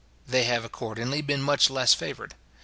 They 0.27 0.45
have 0.45 0.65
accordingly 0.65 1.21
been 1.21 1.43
much 1.43 1.69
less 1.69 1.93
favoured. 1.93 2.33